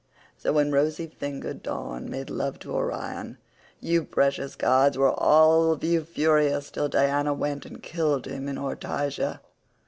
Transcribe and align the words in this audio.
So 0.35 0.51
when 0.53 0.71
rosy 0.71 1.05
fingered 1.05 1.61
Dawn 1.61 2.09
made 2.09 2.31
love 2.31 2.57
to 2.61 2.73
Orion, 2.73 3.37
you 3.79 4.03
precious 4.03 4.55
gods 4.55 4.97
were 4.97 5.11
all 5.13 5.71
of 5.71 5.83
you 5.83 6.03
furious 6.03 6.71
till 6.71 6.89
Diana 6.89 7.35
went 7.35 7.67
and 7.67 7.83
killed 7.83 8.25
him 8.25 8.47
in 8.49 8.57
Ortygia. 8.57 9.41